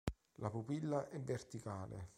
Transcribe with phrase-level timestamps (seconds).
[0.37, 2.09] La pupilla è verticale.